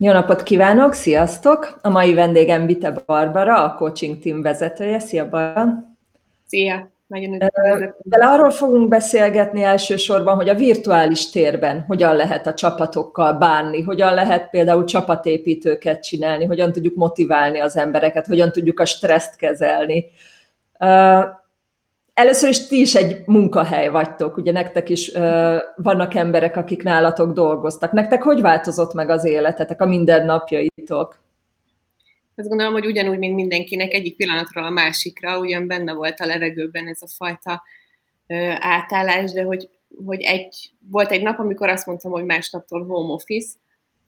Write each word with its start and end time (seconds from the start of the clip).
Jó 0.00 0.12
napot 0.12 0.42
kívánok, 0.42 0.92
sziasztok! 0.92 1.78
A 1.82 1.88
mai 1.88 2.14
vendégem 2.14 2.66
Vite 2.66 3.02
Barbara, 3.06 3.64
a 3.64 3.74
coaching 3.74 4.18
team 4.18 4.42
vezetője. 4.42 4.98
Szia, 4.98 5.28
Barbara! 5.28 5.84
Szia! 6.46 6.90
Nagyon 7.06 7.32
üdvözlök. 7.32 7.96
De 8.02 8.24
arról 8.24 8.50
fogunk 8.50 8.88
beszélgetni 8.88 9.62
elsősorban, 9.62 10.36
hogy 10.36 10.48
a 10.48 10.54
virtuális 10.54 11.30
térben 11.30 11.84
hogyan 11.86 12.16
lehet 12.16 12.46
a 12.46 12.54
csapatokkal 12.54 13.32
bánni, 13.32 13.82
hogyan 13.82 14.14
lehet 14.14 14.50
például 14.50 14.84
csapatépítőket 14.84 16.02
csinálni, 16.02 16.44
hogyan 16.44 16.72
tudjuk 16.72 16.94
motiválni 16.94 17.60
az 17.60 17.76
embereket, 17.76 18.26
hogyan 18.26 18.52
tudjuk 18.52 18.80
a 18.80 18.84
stresszt 18.84 19.36
kezelni. 19.36 20.04
Először 22.18 22.48
is 22.48 22.66
ti 22.66 22.80
is 22.80 22.94
egy 22.94 23.22
munkahely 23.26 23.88
vagytok, 23.88 24.36
ugye 24.36 24.52
nektek 24.52 24.88
is 24.88 25.10
vannak 25.76 26.14
emberek, 26.14 26.56
akik 26.56 26.82
nálatok 26.82 27.32
dolgoztak. 27.32 27.92
Nektek 27.92 28.22
hogy 28.22 28.40
változott 28.40 28.92
meg 28.92 29.10
az 29.10 29.24
életetek, 29.24 29.80
a 29.80 29.86
mindennapjaitok? 29.86 31.18
Azt 32.36 32.48
gondolom, 32.48 32.72
hogy 32.72 32.86
ugyanúgy, 32.86 33.18
mint 33.18 33.34
mindenkinek, 33.34 33.92
egyik 33.92 34.16
pillanatról 34.16 34.64
a 34.64 34.70
másikra, 34.70 35.38
ugyan 35.38 35.66
benne 35.66 35.92
volt 35.92 36.20
a 36.20 36.26
levegőben 36.26 36.86
ez 36.86 37.02
a 37.02 37.08
fajta 37.16 37.62
ö, 38.26 38.50
átállás, 38.58 39.32
de 39.32 39.42
hogy, 39.42 39.68
hogy 40.06 40.20
egy, 40.20 40.70
volt 40.90 41.10
egy 41.10 41.22
nap, 41.22 41.38
amikor 41.38 41.68
azt 41.68 41.86
mondtam, 41.86 42.10
hogy 42.10 42.24
másnaptól 42.24 42.86
home 42.86 43.12
office, 43.12 43.48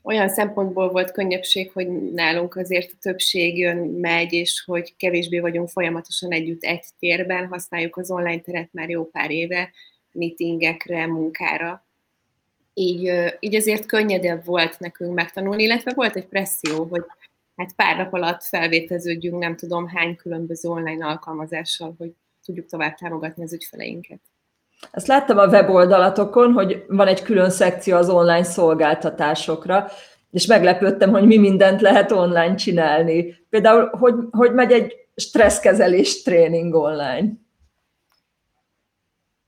olyan 0.02 0.28
szempontból 0.28 0.90
volt 0.90 1.10
könnyebbség, 1.10 1.70
hogy 1.72 2.12
nálunk 2.12 2.56
azért 2.56 2.90
a 2.92 2.98
többség 3.00 3.58
jön, 3.58 3.76
megy, 3.76 4.32
és 4.32 4.62
hogy 4.66 4.96
kevésbé 4.96 5.38
vagyunk 5.38 5.68
folyamatosan 5.68 6.32
együtt 6.32 6.62
egy 6.62 6.84
térben, 6.98 7.46
használjuk 7.46 7.96
az 7.96 8.10
online 8.10 8.40
teret 8.40 8.72
már 8.72 8.88
jó 8.88 9.04
pár 9.04 9.30
éve, 9.30 9.70
meetingekre, 10.12 11.06
munkára. 11.06 11.86
Így, 12.74 13.12
így 13.40 13.54
azért 13.54 13.86
könnyedebb 13.86 14.44
volt 14.44 14.78
nekünk 14.78 15.14
megtanulni, 15.14 15.62
illetve 15.62 15.92
volt 15.94 16.16
egy 16.16 16.26
presszió, 16.26 16.84
hogy 16.84 17.04
hát 17.56 17.74
pár 17.74 17.96
nap 17.96 18.12
alatt 18.12 18.42
felvételződjünk 18.42 19.38
nem 19.38 19.56
tudom 19.56 19.88
hány 19.88 20.16
különböző 20.16 20.68
online 20.68 21.06
alkalmazással, 21.06 21.94
hogy 21.98 22.14
tudjuk 22.44 22.66
tovább 22.66 22.94
támogatni 22.94 23.42
az 23.42 23.52
ügyfeleinket. 23.52 24.20
Ezt 24.90 25.06
láttam 25.06 25.38
a 25.38 25.46
weboldalatokon, 25.46 26.52
hogy 26.52 26.84
van 26.88 27.06
egy 27.06 27.22
külön 27.22 27.50
szekció 27.50 27.96
az 27.96 28.08
online 28.08 28.42
szolgáltatásokra, 28.42 29.90
és 30.30 30.46
meglepődtem, 30.46 31.10
hogy 31.10 31.26
mi 31.26 31.38
mindent 31.38 31.80
lehet 31.80 32.12
online 32.12 32.54
csinálni. 32.54 33.44
Például, 33.50 33.88
hogy, 33.92 34.14
hogy 34.30 34.52
megy 34.52 34.72
egy 34.72 34.94
stresszkezelés 35.16 36.22
tréning 36.22 36.74
online? 36.74 37.28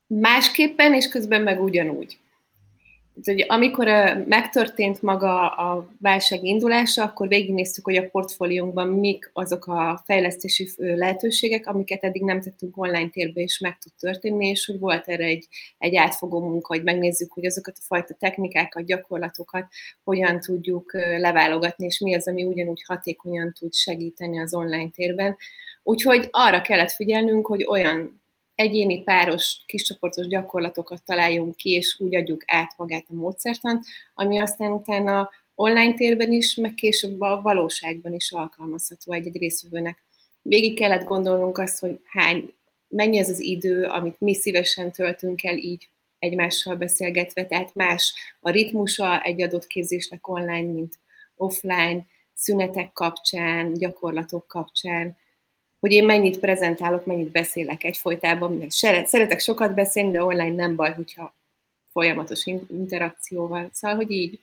Másképpen, 0.06 0.94
és 0.94 1.08
közben 1.08 1.42
meg 1.42 1.62
ugyanúgy 1.62 2.18
hogy 3.24 3.44
amikor 3.48 3.86
megtörtént 4.26 5.02
maga 5.02 5.48
a 5.48 5.88
válság 6.00 6.44
indulása, 6.44 7.02
akkor 7.02 7.28
végignéztük, 7.28 7.84
hogy 7.84 7.96
a 7.96 8.08
portfóliónkban 8.08 8.88
mik 8.88 9.30
azok 9.32 9.66
a 9.66 10.02
fejlesztési 10.04 10.68
lehetőségek, 10.76 11.66
amiket 11.66 12.04
eddig 12.04 12.22
nem 12.22 12.40
tettünk 12.40 12.76
online 12.76 13.08
térbe, 13.08 13.40
és 13.40 13.58
meg 13.58 13.78
tud 13.78 13.92
történni, 13.98 14.48
és 14.48 14.66
hogy 14.66 14.78
volt 14.78 15.08
erre 15.08 15.24
egy, 15.24 15.48
egy 15.78 15.96
átfogó 15.96 16.40
munka, 16.40 16.74
hogy 16.74 16.82
megnézzük, 16.82 17.32
hogy 17.32 17.46
azokat 17.46 17.76
a 17.78 17.84
fajta 17.86 18.14
technikákat, 18.14 18.84
gyakorlatokat 18.84 19.66
hogyan 20.04 20.40
tudjuk 20.40 20.92
leválogatni, 21.18 21.86
és 21.86 21.98
mi 21.98 22.14
az, 22.14 22.28
ami 22.28 22.44
ugyanúgy 22.44 22.82
hatékonyan 22.86 23.52
tud 23.58 23.74
segíteni 23.74 24.40
az 24.40 24.54
online 24.54 24.90
térben. 24.90 25.36
Úgyhogy 25.82 26.28
arra 26.30 26.60
kellett 26.60 26.90
figyelnünk, 26.90 27.46
hogy 27.46 27.66
olyan 27.68 28.21
egyéni 28.62 29.02
páros 29.02 29.62
kiscsoportos 29.66 30.26
gyakorlatokat 30.26 31.04
találjunk 31.04 31.56
ki, 31.56 31.70
és 31.70 31.96
úgy 31.98 32.14
adjuk 32.14 32.42
át 32.46 32.74
magát 32.76 33.04
a 33.08 33.14
módszertant, 33.14 33.84
ami 34.14 34.38
aztán 34.38 34.72
utána 34.72 35.30
online 35.54 35.94
térben 35.94 36.32
is, 36.32 36.54
meg 36.54 36.74
később 36.74 37.20
a 37.20 37.40
valóságban 37.42 38.12
is 38.12 38.32
alkalmazható 38.32 39.12
egy-egy 39.12 39.36
részvevőnek. 39.36 40.02
Végig 40.42 40.78
kellett 40.78 41.04
gondolnunk 41.04 41.58
azt, 41.58 41.78
hogy 41.78 42.00
hány, 42.04 42.54
mennyi 42.88 43.18
az 43.18 43.28
az 43.28 43.40
idő, 43.40 43.84
amit 43.84 44.20
mi 44.20 44.34
szívesen 44.34 44.92
töltünk 44.92 45.44
el 45.44 45.56
így 45.56 45.88
egymással 46.18 46.76
beszélgetve, 46.76 47.46
tehát 47.46 47.74
más 47.74 48.14
a 48.40 48.50
ritmusa 48.50 49.22
egy 49.22 49.42
adott 49.42 49.66
képzésnek 49.66 50.28
online, 50.28 50.72
mint 50.72 50.98
offline, 51.36 52.06
szünetek 52.34 52.92
kapcsán, 52.92 53.72
gyakorlatok 53.72 54.46
kapcsán, 54.46 55.16
hogy 55.82 55.92
én 55.92 56.04
mennyit 56.04 56.38
prezentálok, 56.38 57.06
mennyit 57.06 57.30
beszélek 57.30 57.84
egyfolytában, 57.84 58.66
szeretek 58.68 59.38
sokat 59.38 59.74
beszélni, 59.74 60.10
de 60.10 60.24
online 60.24 60.54
nem 60.54 60.76
baj, 60.76 60.92
hogyha 60.92 61.34
folyamatos 61.92 62.46
interakcióval. 62.68 63.68
Szóval, 63.72 63.96
hogy 63.96 64.10
így 64.10 64.40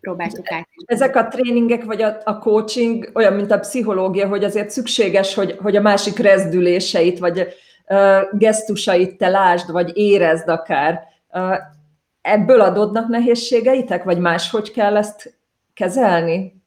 próbáltuk 0.00 0.50
át. 0.50 0.68
Ezek 0.84 1.16
a 1.16 1.28
tréningek, 1.28 1.84
vagy 1.84 2.02
a, 2.02 2.20
a 2.24 2.38
coaching 2.38 3.10
olyan, 3.14 3.32
mint 3.32 3.50
a 3.50 3.58
pszichológia, 3.58 4.28
hogy 4.28 4.44
azért 4.44 4.70
szükséges, 4.70 5.34
hogy, 5.34 5.56
hogy 5.58 5.76
a 5.76 5.80
másik 5.80 6.18
rezdüléseit, 6.18 7.18
vagy 7.18 7.38
uh, 7.38 8.38
gesztusait 8.38 9.18
te 9.18 9.28
lásd, 9.28 9.70
vagy 9.70 9.96
érezd 9.96 10.48
akár. 10.48 11.02
Uh, 11.32 11.56
ebből 12.20 12.60
adódnak 12.60 13.08
nehézségeitek, 13.08 14.04
vagy 14.04 14.18
máshogy 14.18 14.70
kell 14.70 14.96
ezt 14.96 15.34
kezelni? 15.74 16.62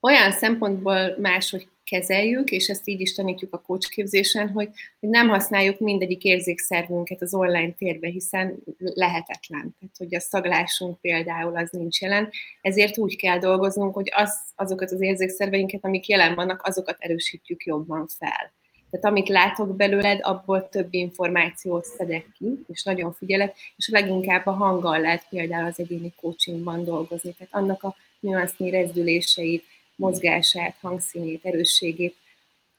Olyan 0.00 0.32
szempontból 0.32 1.16
máshogy 1.20 1.68
kezeljük, 1.94 2.50
és 2.50 2.68
ezt 2.68 2.88
így 2.88 3.00
is 3.00 3.14
tanítjuk 3.14 3.54
a 3.54 3.62
coachképzésen, 3.66 4.48
hogy, 4.48 4.68
hogy 5.00 5.08
nem 5.08 5.28
használjuk 5.28 5.78
mindegyik 5.78 6.24
érzékszervünket 6.24 7.22
az 7.22 7.34
online 7.34 7.72
térbe, 7.72 8.08
hiszen 8.08 8.58
lehetetlen. 8.78 9.76
Tehát, 9.78 9.96
hogy 9.98 10.14
a 10.14 10.20
szaglásunk 10.20 11.00
például 11.00 11.56
az 11.56 11.70
nincs 11.70 12.00
jelen, 12.00 12.30
ezért 12.60 12.98
úgy 12.98 13.16
kell 13.16 13.38
dolgoznunk, 13.38 13.94
hogy 13.94 14.12
az, 14.14 14.38
azokat 14.54 14.90
az 14.90 15.00
érzékszerveinket, 15.00 15.84
amik 15.84 16.08
jelen 16.08 16.34
vannak, 16.34 16.66
azokat 16.66 16.96
erősítjük 16.98 17.64
jobban 17.64 18.06
fel. 18.18 18.52
Tehát 18.90 19.08
amit 19.08 19.28
látok 19.28 19.76
belőled, 19.76 20.18
abból 20.22 20.68
több 20.68 20.88
információt 20.90 21.84
szedek 21.84 22.26
ki, 22.38 22.64
és 22.66 22.82
nagyon 22.82 23.12
figyelek, 23.12 23.56
és 23.76 23.88
leginkább 23.88 24.46
a 24.46 24.52
hanggal 24.52 25.00
lehet 25.00 25.26
például 25.30 25.66
az 25.66 25.78
egyéni 25.78 26.12
coachingban 26.20 26.84
dolgozni. 26.84 27.34
Tehát 27.38 27.54
annak 27.54 27.82
a 27.82 27.96
nüansznyi 28.20 28.70
rezdüléseit, 28.70 29.64
mozgását, 29.96 30.74
hangszínét, 30.80 31.44
erősségét 31.44 32.16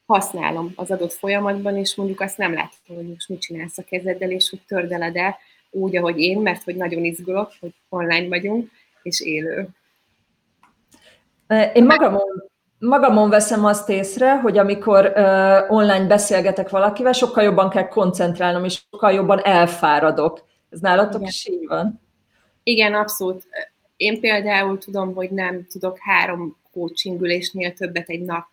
használom 0.06 0.74
az 0.76 0.92
adott 0.92 1.14
folyamatban, 1.14 1.78
és 1.78 1.96
mondjuk 1.96 2.22
azt 2.22 2.38
nem 2.38 2.53
látom, 2.53 2.96
hogy 2.96 3.08
most 3.08 3.30
mit 3.30 3.42
csinálsz 3.42 3.78
a 3.78 3.84
kezeddel, 3.84 4.31
és 4.31 4.50
hogy 4.50 4.62
tördeled 4.68 5.16
el 5.16 5.38
úgy, 5.70 5.96
ahogy 5.96 6.20
én, 6.20 6.40
mert 6.40 6.64
hogy 6.64 6.76
nagyon 6.76 7.03
izgulok, 7.03 7.52
hogy 7.59 7.74
online 7.90 8.28
vagyunk, 8.28 8.72
és 9.03 9.22
élő. 9.22 9.68
Én 11.74 11.86
magamon, 11.86 12.44
magamon 12.80 13.30
veszem 13.30 13.66
azt 13.66 13.90
észre, 13.90 14.40
hogy 14.40 14.58
amikor 14.58 15.06
uh, 15.06 15.72
online 15.72 16.06
beszélgetek 16.08 16.70
valakivel, 16.70 17.12
sokkal 17.12 17.44
jobban 17.44 17.70
kell 17.70 17.88
koncentrálnom, 17.88 18.64
és 18.64 18.84
sokkal 18.92 19.12
jobban 19.12 19.40
elfáradok. 19.44 20.46
Ez 20.70 20.80
nálatok 20.80 21.16
Igen. 21.16 21.28
is 21.28 21.47
így 21.47 21.68
van? 21.68 22.02
Igen, 22.64 22.94
abszolút. 22.94 23.47
Én 23.96 24.20
például 24.20 24.78
tudom, 24.78 25.14
hogy 25.14 25.30
nem 25.30 25.66
tudok 25.72 25.97
három 26.00 26.58
coachingülésnél 26.75 27.74
többet 27.74 28.09
egy 28.09 28.22
nap 28.22 28.46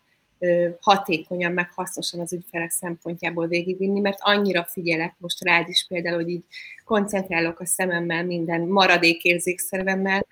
hatékonyan, 0.81 1.53
meg 1.53 1.73
hasznosan 1.73 2.21
az 2.21 2.33
ügyfelek 2.33 2.71
szempontjából 2.71 3.47
végigvinni, 3.47 4.01
mert 4.01 4.19
annyira 4.21 4.65
figyelek 4.65 5.15
most 5.19 5.45
rád 5.45 5.69
is 5.69 5.87
például, 5.89 6.17
hogy 6.17 6.29
így 6.29 6.45
koncentrálok 6.85 7.61
a 7.61 7.67
szememmel, 7.67 8.25
minden 8.25 8.61
maradék 8.61 9.25
érzékszervemmel, 9.25 10.27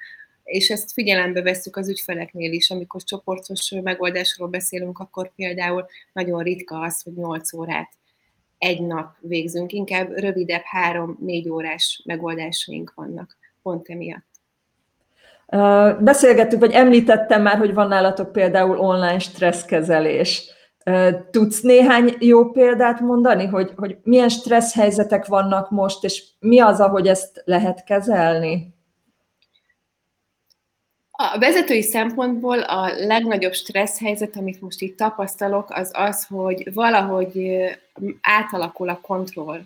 és 0.45 0.71
ezt 0.71 0.93
figyelembe 0.93 1.43
veszük 1.43 1.77
az 1.77 1.89
ügyfeleknél 1.89 2.53
is, 2.53 2.71
amikor 2.71 3.03
csoportos 3.03 3.71
megoldásról 3.83 4.49
beszélünk, 4.49 4.99
akkor 4.99 5.35
például 5.35 5.87
nagyon 6.13 6.43
ritka 6.43 6.81
az, 6.81 7.03
hogy 7.03 7.15
8 7.15 7.53
órát 7.53 7.93
egy 8.59 8.83
nap 8.83 9.17
végzünk, 9.21 9.73
inkább 9.73 10.13
rövidebb, 10.19 10.63
három-négy 10.65 11.49
órás 11.49 12.03
megoldásaink 12.05 12.93
vannak 12.95 13.37
pont 13.63 13.89
emiatt. 13.89 14.30
Beszélgettük, 16.01 16.61
vagy 16.61 16.73
említettem 16.73 17.43
már, 17.43 17.59
hogy 17.59 17.75
van 17.75 17.89
nálatok 17.89 18.33
például 18.33 18.79
online 18.79 19.19
stresszkezelés. 19.19 20.51
Tudsz 21.31 21.61
néhány 21.61 22.17
jó 22.19 22.51
példát 22.51 23.01
mondani, 23.01 23.47
hogy, 23.47 23.73
hogy 23.77 23.97
milyen 24.03 24.29
stressz 24.29 24.75
helyzetek 24.75 25.27
vannak 25.27 25.71
most, 25.71 26.05
és 26.05 26.25
mi 26.39 26.61
az, 26.61 26.81
ahogy 26.81 27.07
ezt 27.07 27.43
lehet 27.45 27.85
kezelni? 27.85 28.75
A 31.11 31.39
vezetői 31.39 31.83
szempontból 31.83 32.61
a 32.61 32.93
legnagyobb 33.07 33.53
stressz 33.53 34.01
helyzet, 34.01 34.37
amit 34.37 34.61
most 34.61 34.81
itt 34.81 34.97
tapasztalok, 34.97 35.71
az 35.71 35.91
az, 35.93 36.27
hogy 36.27 36.75
valahogy 36.75 37.61
átalakul 38.21 38.89
a 38.89 39.01
kontroll 39.03 39.61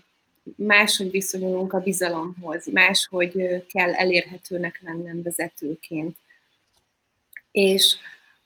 máshogy 0.56 1.10
viszonyulunk 1.10 1.72
a 1.72 1.80
bizalomhoz, 1.80 2.66
máshogy 2.66 3.64
kell 3.66 3.94
elérhetőnek 3.94 4.80
lennem 4.84 5.22
vezetőként. 5.22 6.16
És 7.50 7.96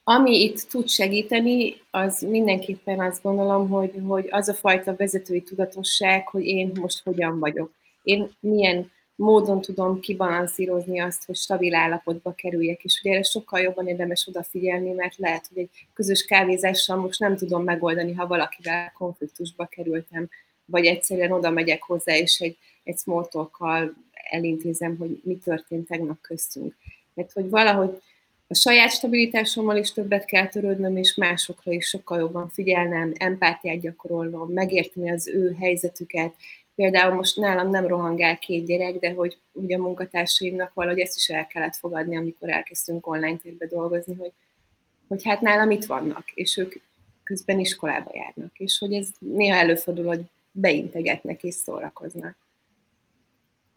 ami 0.05 0.43
itt 0.43 0.61
tud 0.61 0.89
segíteni, 0.89 1.75
az 1.91 2.21
mindenképpen 2.21 3.01
azt 3.01 3.23
gondolom, 3.23 3.69
hogy, 3.69 3.93
hogy 4.07 4.27
az 4.31 4.49
a 4.49 4.55
fajta 4.55 4.97
vezetői 4.97 5.43
tudatosság, 5.43 6.29
hogy 6.29 6.45
én 6.45 6.73
most 6.81 7.03
hogyan 7.03 7.39
vagyok. 7.39 7.71
Én 8.03 8.31
milyen 8.41 8.91
módon 9.15 9.61
tudom 9.61 10.01
kibalanszírozni 10.01 11.01
azt, 11.01 11.25
hogy 11.25 11.37
stabil 11.37 11.75
állapotba 11.75 12.33
kerüljek, 12.33 12.85
és 12.85 13.01
ugye 13.01 13.13
erre 13.13 13.23
sokkal 13.23 13.61
jobban 13.61 13.89
érdemes 13.89 14.27
odafigyelni, 14.27 14.93
mert 14.93 15.17
lehet, 15.17 15.47
hogy 15.49 15.59
egy 15.59 15.71
közös 15.95 16.25
kávézással 16.25 16.97
most 16.97 17.21
nem 17.21 17.37
tudom 17.37 17.65
megoldani, 17.65 18.13
ha 18.13 18.27
valakivel 18.27 18.93
konfliktusba 18.97 19.67
kerültem, 19.67 20.29
vagy 20.71 20.87
egyszerűen 20.87 21.33
oda 21.33 21.51
megyek 21.51 21.83
hozzá, 21.83 22.17
és 22.17 22.41
egy, 22.41 22.57
egy 22.85 22.97
small 22.99 23.29
elintézem, 24.31 24.97
hogy 24.97 25.21
mi 25.25 25.37
történt 25.37 25.89
tegnap 25.89 26.21
köztünk. 26.21 26.75
Mert 27.15 27.33
hogy 27.33 27.49
valahogy 27.49 28.01
a 28.51 28.55
saját 28.55 28.93
stabilitásommal 28.93 29.77
is 29.77 29.93
többet 29.93 30.25
kell 30.25 30.47
törődnöm, 30.47 30.97
és 30.97 31.15
másokra 31.15 31.73
is 31.73 31.87
sokkal 31.87 32.19
jobban 32.19 32.49
figyelnem, 32.49 33.13
empátiát 33.17 33.81
gyakorolnom, 33.81 34.53
megérteni 34.53 35.11
az 35.11 35.29
ő 35.29 35.57
helyzetüket. 35.61 36.35
Például 36.75 37.15
most 37.15 37.37
nálam 37.37 37.71
nem 37.71 37.87
rohangál 37.87 38.39
két 38.39 38.67
gyerek, 38.67 38.99
de 38.99 39.11
hogy 39.11 39.39
ugye 39.53 39.77
a 39.77 39.81
munkatársaimnak 39.81 40.75
valahogy 40.75 41.01
ezt 41.01 41.17
is 41.17 41.29
el 41.29 41.47
kellett 41.47 41.77
fogadni, 41.77 42.17
amikor 42.17 42.51
elkezdtünk 42.51 43.07
online 43.07 43.37
térbe 43.37 43.67
dolgozni, 43.67 44.15
hogy, 44.15 44.33
hogy 45.09 45.25
hát 45.25 45.41
nálam 45.41 45.71
itt 45.71 45.85
vannak, 45.85 46.31
és 46.35 46.57
ők 46.57 46.75
közben 47.25 47.59
iskolába 47.59 48.11
járnak, 48.15 48.59
és 48.59 48.79
hogy 48.79 48.93
ez 48.93 49.09
néha 49.19 49.57
előfordul, 49.57 50.07
hogy 50.07 50.21
beintegetnek 50.61 51.43
és 51.43 51.55
szórakoznak. 51.55 52.37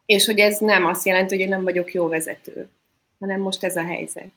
És 0.06 0.26
hogy 0.26 0.40
ez 0.40 0.58
nem 0.60 0.86
azt 0.86 1.06
jelenti, 1.06 1.36
hogy 1.36 1.44
én 1.44 1.50
nem 1.50 1.64
vagyok 1.64 1.94
jó 1.94 2.08
vezető, 2.08 2.70
hanem 3.20 3.40
most 3.40 3.64
ez 3.64 3.76
a 3.76 3.84
helyzet. 3.84 4.32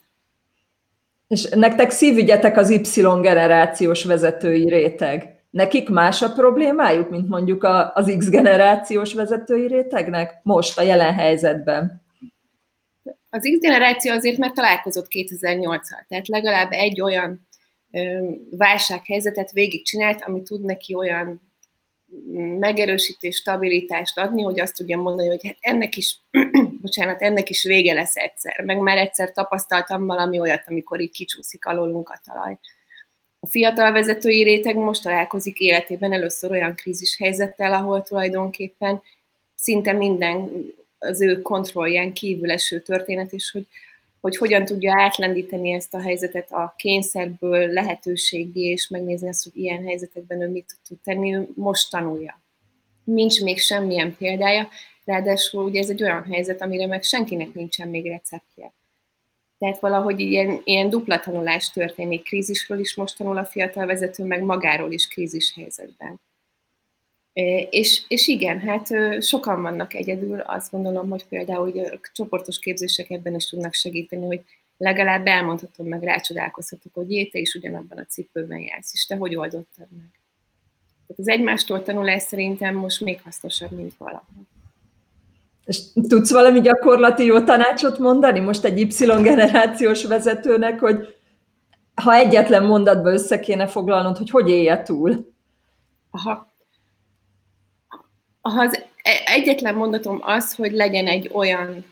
És 1.28 1.48
nektek 1.48 1.90
szívügyetek 1.90 2.56
az 2.56 2.70
Y 2.70 3.00
generációs 3.00 4.04
vezetői 4.04 4.68
réteg. 4.68 5.42
Nekik 5.50 5.88
más 5.88 6.22
a 6.22 6.32
problémájuk, 6.32 7.10
mint 7.10 7.28
mondjuk 7.28 7.64
az 7.94 8.14
X 8.18 8.28
generációs 8.28 9.14
vezetői 9.14 9.66
rétegnek 9.66 10.40
most 10.42 10.78
a 10.78 10.82
jelen 10.82 11.14
helyzetben? 11.14 12.02
Az 13.30 13.42
X 13.42 13.58
generáció 13.60 14.12
azért 14.12 14.38
már 14.38 14.52
találkozott 14.52 15.06
2008-al, 15.10 16.06
tehát 16.08 16.28
legalább 16.28 16.72
egy 16.72 17.00
olyan 17.00 17.46
válsághelyzetet 18.50 19.50
végigcsinált, 19.50 20.22
ami 20.22 20.42
tud 20.42 20.64
neki 20.64 20.94
olyan 20.94 21.40
megerősítés, 22.58 23.36
stabilitást 23.36 24.18
adni, 24.18 24.42
hogy 24.42 24.60
azt 24.60 24.76
tudjam 24.76 25.00
mondani, 25.00 25.28
hogy 25.28 25.46
hát 25.46 25.56
ennek 25.60 25.96
is, 25.96 26.18
bocsánat, 26.82 27.22
ennek 27.22 27.50
is 27.50 27.62
vége 27.62 27.92
lesz 27.92 28.16
egyszer. 28.16 28.60
Meg 28.64 28.78
már 28.78 28.96
egyszer 28.96 29.32
tapasztaltam 29.32 30.06
valami 30.06 30.40
olyat, 30.40 30.64
amikor 30.66 31.00
így 31.00 31.10
kicsúszik 31.10 31.64
alólunk 31.64 32.08
a 32.08 32.20
talaj. 32.24 32.58
A 33.40 33.46
fiatal 33.46 33.92
vezetői 33.92 34.42
réteg 34.42 34.76
most 34.76 35.02
találkozik 35.02 35.58
életében 35.58 36.12
először 36.12 36.50
olyan 36.50 36.74
krízis 36.74 37.16
helyzettel, 37.16 37.72
ahol 37.72 38.02
tulajdonképpen 38.02 39.02
szinte 39.54 39.92
minden 39.92 40.50
az 40.98 41.22
ő 41.22 41.42
kontrollján 41.42 42.12
kívül 42.12 42.50
eső 42.50 42.80
történet, 42.80 43.32
és 43.32 43.50
hogy 43.50 43.66
hogy 44.24 44.36
hogyan 44.36 44.64
tudja 44.64 45.00
átlendíteni 45.00 45.72
ezt 45.72 45.94
a 45.94 46.00
helyzetet 46.00 46.52
a 46.52 46.74
kényszerből 46.76 47.72
lehetőségé, 47.72 48.60
és 48.60 48.88
megnézni 48.88 49.28
azt, 49.28 49.42
hogy 49.42 49.56
ilyen 49.56 49.84
helyzetekben 49.84 50.40
ő 50.40 50.48
mit 50.48 50.76
tud 50.88 50.98
tenni, 51.04 51.34
ő 51.34 51.48
most 51.54 51.90
tanulja. 51.90 52.40
Nincs 53.04 53.40
még 53.40 53.58
semmilyen 53.58 54.16
példája, 54.16 54.68
ráadásul 55.04 55.64
ugye 55.64 55.80
ez 55.80 55.90
egy 55.90 56.02
olyan 56.02 56.24
helyzet, 56.24 56.62
amire 56.62 56.86
meg 56.86 57.02
senkinek 57.02 57.54
nincsen 57.54 57.88
még 57.88 58.06
receptje. 58.06 58.72
Tehát 59.58 59.80
valahogy 59.80 60.20
ilyen, 60.20 60.60
ilyen 60.64 60.90
dupla 60.90 61.20
tanulás 61.20 61.70
történik, 61.70 62.22
krízisről 62.22 62.78
is 62.78 62.94
most 62.94 63.16
tanul 63.16 63.36
a 63.36 63.44
fiatal 63.44 63.86
vezető, 63.86 64.24
meg 64.24 64.42
magáról 64.42 64.92
is 64.92 65.08
krízis 65.08 65.52
helyzetben. 65.54 66.20
És, 67.70 68.02
és 68.08 68.28
igen, 68.28 68.60
hát 68.60 68.88
sokan 69.22 69.62
vannak 69.62 69.94
egyedül, 69.94 70.40
azt 70.40 70.70
gondolom, 70.70 71.10
hogy 71.10 71.24
például 71.28 71.70
hogy 71.70 71.78
a 71.78 71.98
csoportos 72.12 72.58
képzések 72.58 73.10
ebben 73.10 73.34
is 73.34 73.48
tudnak 73.48 73.72
segíteni, 73.72 74.26
hogy 74.26 74.40
legalább 74.76 75.26
elmondhatom 75.26 75.86
meg, 75.86 76.02
rácsodálkozhatok, 76.02 76.94
hogy 76.94 77.10
jé, 77.10 77.24
te 77.24 77.38
is 77.38 77.54
ugyanabban 77.54 77.98
a 77.98 78.04
cipőben 78.04 78.58
jársz, 78.58 78.92
és 78.92 79.06
te 79.06 79.16
hogy 79.16 79.36
oldottad 79.36 79.86
meg. 79.90 80.10
Tehát 81.06 81.18
az 81.18 81.28
egymástól 81.28 81.82
tanulás 81.82 82.22
szerintem 82.22 82.74
most 82.74 83.00
még 83.00 83.20
hasznosabb, 83.24 83.70
mint 83.70 83.94
valaha. 83.98 84.26
És 85.64 85.78
tudsz 86.08 86.30
valami 86.30 86.60
gyakorlati 86.60 87.24
jó 87.24 87.40
tanácsot 87.40 87.98
mondani 87.98 88.40
most 88.40 88.64
egy 88.64 88.80
Y-generációs 88.80 90.04
vezetőnek, 90.04 90.80
hogy 90.80 91.16
ha 91.94 92.14
egyetlen 92.14 92.64
mondatba 92.64 93.12
össze 93.12 93.40
kéne 93.40 93.66
foglalnod, 93.66 94.16
hogy 94.16 94.30
hogy 94.30 94.48
élje 94.48 94.82
túl? 94.82 95.32
Aha, 96.10 96.53
az 98.46 98.84
e, 99.02 99.22
egyetlen 99.24 99.74
mondatom 99.74 100.18
az, 100.22 100.54
hogy 100.54 100.72
legyen 100.72 101.06
egy 101.06 101.30
olyan 101.32 101.84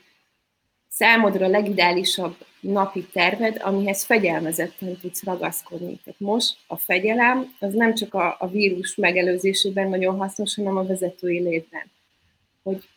számodra 0.89 1.47
legideálisabb 1.47 2.37
napi 2.61 3.07
terved, 3.13 3.61
amihez 3.63 4.05
fegyelmezetten 4.05 4.97
tudsz 4.97 5.25
ragaszkodni. 5.25 6.01
Tehát 6.05 6.21
most 6.21 6.57
a 6.67 6.77
fegyelem 6.77 7.55
az 7.59 7.73
nem 7.73 7.95
csak 7.95 8.15
a, 8.15 8.37
a 8.39 8.49
vírus 8.49 8.95
megelőzésében 8.95 9.89
nagyon 9.89 10.17
hasznos, 10.17 10.55
hanem 10.55 10.77
a 10.77 10.87
vezetői 10.87 11.41
létben. 11.41 11.91
Hogy 12.63 12.89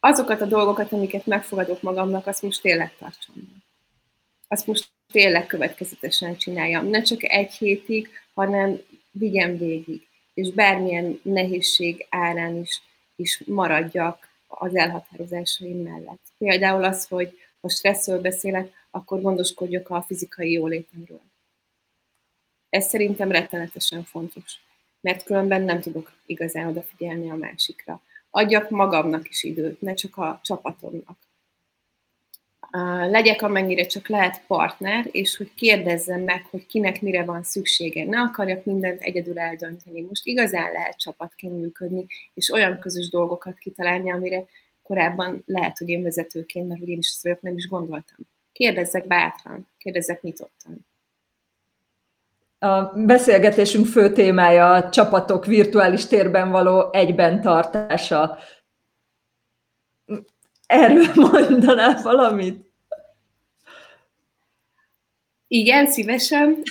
azokat 0.00 0.40
a 0.40 0.46
dolgokat, 0.46 0.92
amiket 0.92 1.26
megfogadok 1.26 1.82
magamnak, 1.82 2.26
azt 2.26 2.42
most 2.42 2.62
tényleg 2.62 2.94
tartsam. 2.98 3.34
Azt 4.48 4.66
most 4.66 4.88
tényleg 5.12 5.46
következetesen 5.46 6.36
csináljam. 6.36 6.86
Ne 6.86 7.02
csak 7.02 7.22
egy 7.22 7.52
hétig, 7.52 8.08
hanem 8.34 8.80
vigyen 9.10 9.58
végig. 9.58 10.06
És 10.34 10.50
bármilyen 10.50 11.20
nehézség 11.22 12.06
árán 12.10 12.56
is 12.56 12.80
is 13.22 13.42
maradjak 13.46 14.28
az 14.46 14.76
elhatározásaim 14.76 15.82
mellett. 15.82 16.20
Például 16.38 16.84
az, 16.84 17.06
hogy 17.06 17.38
ha 17.60 17.68
stresszről 17.68 18.20
beszélek, 18.20 18.72
akkor 18.90 19.20
gondoskodjak 19.20 19.90
a 19.90 20.02
fizikai 20.02 20.52
jólétemről. 20.52 21.20
Ez 22.68 22.88
szerintem 22.88 23.30
rettenetesen 23.30 24.04
fontos, 24.04 24.60
mert 25.00 25.24
különben 25.24 25.62
nem 25.62 25.80
tudok 25.80 26.12
igazán 26.26 26.66
odafigyelni 26.66 27.30
a 27.30 27.34
másikra. 27.34 28.02
Adjak 28.30 28.70
magamnak 28.70 29.28
is 29.28 29.42
időt, 29.42 29.80
ne 29.80 29.94
csak 29.94 30.16
a 30.16 30.40
csapatomnak 30.44 31.18
legyek 33.10 33.42
amennyire 33.42 33.86
csak 33.86 34.08
lehet 34.08 34.42
partner, 34.46 35.08
és 35.10 35.36
hogy 35.36 35.54
kérdezzem 35.54 36.20
meg, 36.20 36.46
hogy 36.50 36.66
kinek 36.66 37.00
mire 37.00 37.24
van 37.24 37.42
szüksége. 37.42 38.04
Ne 38.04 38.20
akarjak 38.20 38.64
mindent 38.64 39.00
egyedül 39.00 39.38
eldönteni. 39.38 40.00
Most 40.00 40.26
igazán 40.26 40.72
lehet 40.72 40.98
csapatként 40.98 41.60
működni, 41.60 42.06
és 42.34 42.50
olyan 42.50 42.78
közös 42.78 43.08
dolgokat 43.08 43.58
kitalálni, 43.58 44.12
amire 44.12 44.44
korábban 44.82 45.42
lehet, 45.46 45.78
hogy 45.78 45.88
én 45.88 46.02
vezetőként, 46.02 46.68
mert 46.68 46.80
én 46.80 46.98
is 46.98 47.18
vagyok, 47.22 47.40
nem 47.40 47.56
is 47.56 47.68
gondoltam. 47.68 48.16
Kérdezzek 48.52 49.06
bátran, 49.06 49.68
kérdezzek 49.78 50.22
nyitottan. 50.22 50.86
A 52.58 52.92
beszélgetésünk 52.94 53.86
fő 53.86 54.12
témája 54.12 54.72
a 54.72 54.88
csapatok 54.90 55.46
virtuális 55.46 56.06
térben 56.06 56.50
való 56.50 56.88
egyben 56.92 57.40
tartása. 57.40 58.38
Erről 60.72 61.12
mondanál 61.30 62.02
valamit? 62.02 62.70
Igen, 65.46 65.86
szívesen. 65.86 66.62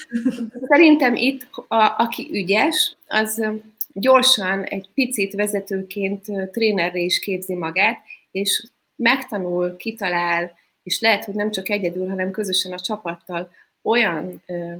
Szerintem 0.67 1.15
itt, 1.15 1.50
a, 1.67 1.96
aki 1.98 2.29
ügyes, 2.31 2.96
az 3.08 3.46
gyorsan 3.93 4.63
egy 4.63 4.89
picit 4.93 5.34
vezetőként 5.34 6.25
trénerre 6.51 7.00
is 7.00 7.20
képzi 7.20 7.53
magát, 7.53 8.00
és 8.31 8.63
megtanul, 8.96 9.75
kitalál, 9.75 10.51
és 10.84 11.00
lehet, 11.00 11.25
hogy 11.25 11.36
nem 11.36 11.51
csak 11.51 11.70
egyedül, 11.70 12.08
hanem 12.08 12.31
közösen 12.31 12.72
a 12.72 12.79
csapattal 12.79 13.50
olyan 13.81 14.41
ö, 14.46 14.74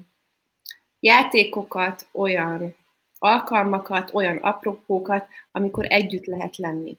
játékokat, 1.00 2.08
olyan 2.12 2.76
alkalmakat, 3.20 4.14
olyan 4.14 4.38
apropókat, 4.38 5.28
amikor 5.52 5.86
együtt 5.90 6.26
lehet 6.26 6.58
lenni 6.58 6.98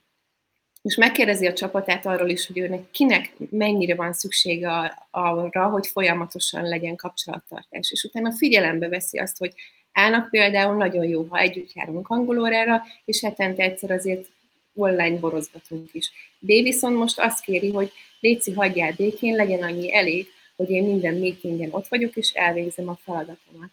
és 0.83 0.95
megkérdezi 0.95 1.47
a 1.47 1.53
csapatát 1.53 2.05
arról 2.05 2.29
is, 2.29 2.47
hogy 2.47 2.57
őnek 2.57 2.91
kinek 2.91 3.33
mennyire 3.49 3.95
van 3.95 4.13
szüksége 4.13 5.05
arra, 5.11 5.69
hogy 5.69 5.87
folyamatosan 5.87 6.63
legyen 6.63 6.95
kapcsolattartás. 6.95 7.91
És 7.91 8.03
utána 8.03 8.31
figyelembe 8.31 8.87
veszi 8.87 9.19
azt, 9.19 9.37
hogy 9.37 9.53
állnak 9.91 10.29
például 10.29 10.75
nagyon 10.75 11.05
jó, 11.05 11.25
ha 11.29 11.37
együtt 11.37 11.73
járunk 11.73 12.09
angolórára, 12.09 12.81
és 13.05 13.21
hetente 13.21 13.63
egyszer 13.63 13.91
azért 13.91 14.27
online 14.75 15.19
borozgatunk 15.19 15.89
is. 15.91 16.11
B 16.39 16.47
viszont 16.47 16.97
most 16.97 17.19
azt 17.19 17.43
kéri, 17.43 17.71
hogy 17.71 17.91
Léci, 18.19 18.51
hagyjál 18.53 18.93
békén, 18.97 19.35
legyen 19.35 19.63
annyi 19.63 19.95
elég, 19.95 20.27
hogy 20.55 20.69
én 20.69 20.83
minden 20.83 21.13
meetingen 21.13 21.69
ott 21.71 21.87
vagyok, 21.87 22.15
és 22.15 22.31
elvégzem 22.31 22.89
a 22.89 22.99
feladatomat. 23.03 23.69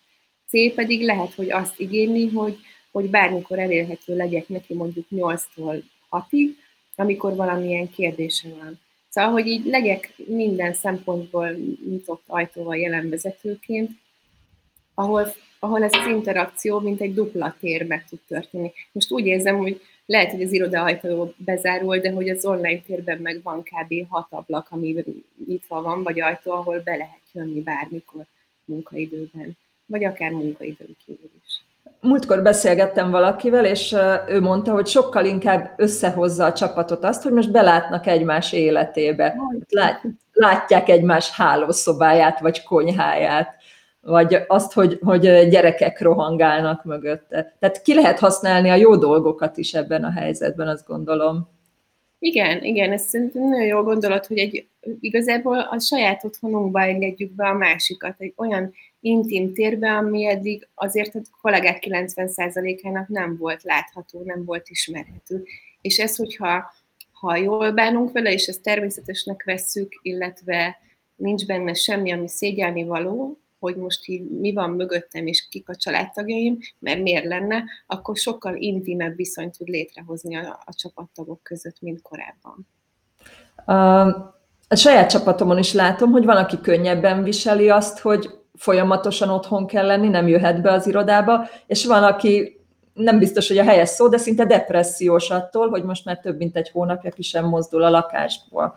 C 0.46 0.74
pedig 0.74 1.02
lehet, 1.02 1.34
hogy 1.34 1.50
azt 1.50 1.80
igényli, 1.80 2.28
hogy, 2.28 2.58
hogy 2.90 3.10
bármikor 3.10 3.58
elérhető 3.58 4.16
legyek 4.16 4.48
neki 4.48 4.74
mondjuk 4.74 5.06
8-tól 5.10 5.82
6-ig, 6.10 6.48
amikor 7.00 7.34
valamilyen 7.34 7.90
kérdése 7.90 8.48
van. 8.48 8.80
Szóval, 9.08 9.30
hogy 9.30 9.46
így 9.46 9.64
legyek 9.64 10.12
minden 10.26 10.74
szempontból 10.74 11.50
nyitott 11.88 12.22
ajtóval 12.26 12.76
jelen 12.76 13.08
vezetőként, 13.08 13.90
ahol, 14.94 15.32
ahol 15.58 15.82
ez 15.82 15.94
az 15.94 16.06
interakció, 16.06 16.80
mint 16.80 17.00
egy 17.00 17.14
dupla 17.14 17.56
tér 17.60 17.86
meg 17.86 18.04
tud 18.08 18.18
történni. 18.28 18.72
Most 18.92 19.10
úgy 19.10 19.26
érzem, 19.26 19.56
hogy 19.56 19.80
lehet, 20.06 20.30
hogy 20.30 20.42
az 20.42 20.52
iroda 20.52 20.82
ajtó 20.82 21.34
bezárul, 21.36 21.98
de 21.98 22.10
hogy 22.10 22.28
az 22.28 22.44
online 22.44 22.80
térben 22.80 23.18
meg 23.18 23.42
van 23.42 23.62
kb. 23.62 24.08
hat 24.08 24.26
ablak, 24.30 24.66
ami 24.70 25.04
nyitva 25.46 25.82
van, 25.82 26.02
vagy 26.02 26.20
ajtó, 26.20 26.52
ahol 26.52 26.80
be 26.80 26.96
lehet 26.96 27.22
jönni 27.32 27.60
bármikor 27.60 28.24
munkaidőben, 28.64 29.56
vagy 29.86 30.04
akár 30.04 30.30
munkaidőn 30.30 30.96
kívül 31.04 31.30
is. 31.46 31.60
Múltkor 32.00 32.42
beszélgettem 32.42 33.10
valakivel, 33.10 33.64
és 33.64 33.96
ő 34.28 34.40
mondta, 34.40 34.72
hogy 34.72 34.86
sokkal 34.86 35.24
inkább 35.24 35.72
összehozza 35.76 36.44
a 36.44 36.52
csapatot 36.52 37.04
azt, 37.04 37.22
hogy 37.22 37.32
most 37.32 37.50
belátnak 37.50 38.06
egymás 38.06 38.52
életébe. 38.52 39.36
Lát, 39.68 40.02
látják 40.32 40.88
egymás 40.88 41.30
hálószobáját, 41.30 42.40
vagy 42.40 42.62
konyháját, 42.62 43.54
vagy 44.00 44.38
azt, 44.46 44.72
hogy, 44.72 44.98
hogy 45.02 45.48
gyerekek 45.48 46.00
rohangálnak 46.00 46.84
mögötte. 46.84 47.56
Tehát 47.58 47.82
ki 47.82 47.94
lehet 47.94 48.18
használni 48.18 48.70
a 48.70 48.74
jó 48.74 48.96
dolgokat 48.96 49.56
is 49.56 49.74
ebben 49.74 50.04
a 50.04 50.10
helyzetben, 50.10 50.68
azt 50.68 50.86
gondolom. 50.86 51.48
Igen, 52.18 52.64
igen, 52.64 52.92
ez 52.92 53.02
szerintem 53.02 53.42
nagyon 53.42 53.66
jó 53.66 53.82
gondolat, 53.82 54.26
hogy 54.26 54.38
egy, 54.38 54.68
igazából 55.00 55.58
a 55.58 55.78
saját 55.78 56.24
otthonunkba 56.24 56.80
engedjük 56.80 57.32
be 57.32 57.48
a 57.48 57.54
másikat, 57.54 58.14
egy 58.18 58.32
olyan 58.36 58.72
intim 59.00 59.52
térbe, 59.52 59.90
ami 59.90 60.26
eddig 60.26 60.68
azért 60.74 61.14
a 61.14 61.20
kollégák 61.40 61.84
90%-ának 61.86 63.08
nem 63.08 63.36
volt 63.36 63.62
látható, 63.62 64.22
nem 64.24 64.44
volt 64.44 64.68
ismerhető. 64.68 65.44
És 65.80 65.98
ez, 65.98 66.16
hogyha 66.16 66.72
ha 67.20 67.36
jól 67.36 67.72
bánunk 67.72 68.12
vele, 68.12 68.32
és 68.32 68.46
ezt 68.46 68.62
természetesnek 68.62 69.44
vesszük, 69.44 69.98
illetve 70.02 70.78
nincs 71.16 71.46
benne 71.46 71.74
semmi, 71.74 72.12
ami 72.12 72.28
szégyelni 72.28 72.84
való, 72.84 73.38
hogy 73.58 73.76
most 73.76 74.08
így 74.08 74.30
mi 74.30 74.52
van 74.52 74.70
mögöttem, 74.70 75.26
és 75.26 75.48
kik 75.48 75.68
a 75.68 75.76
családtagjaim, 75.76 76.58
mert 76.78 77.02
miért 77.02 77.24
lenne, 77.24 77.64
akkor 77.86 78.16
sokkal 78.16 78.56
intimebb 78.56 79.16
viszonyt 79.16 79.56
tud 79.56 79.68
létrehozni 79.68 80.36
a, 80.36 80.62
a 80.64 80.74
csapattagok 80.74 81.42
között, 81.42 81.80
mint 81.80 82.02
korábban. 82.02 82.66
A, 83.64 84.00
a 84.68 84.76
saját 84.76 85.10
csapatomon 85.10 85.58
is 85.58 85.72
látom, 85.72 86.10
hogy 86.10 86.24
van, 86.24 86.36
aki 86.36 86.60
könnyebben 86.60 87.22
viseli 87.22 87.68
azt, 87.68 87.98
hogy 87.98 88.39
folyamatosan 88.60 89.28
otthon 89.28 89.66
kell 89.66 89.86
lenni, 89.86 90.08
nem 90.08 90.28
jöhet 90.28 90.62
be 90.62 90.72
az 90.72 90.86
irodába, 90.86 91.48
és 91.66 91.86
van, 91.86 92.02
aki 92.02 92.60
nem 92.92 93.18
biztos, 93.18 93.48
hogy 93.48 93.58
a 93.58 93.64
helyes 93.64 93.88
szó, 93.88 94.08
de 94.08 94.16
szinte 94.16 94.44
depressziós 94.44 95.30
attól, 95.30 95.68
hogy 95.68 95.82
most 95.84 96.04
már 96.04 96.18
több 96.18 96.36
mint 96.36 96.56
egy 96.56 96.70
hónapja 96.70 97.10
ki 97.10 97.22
sem 97.22 97.44
mozdul 97.44 97.82
a 97.82 97.90
lakásból. 97.90 98.76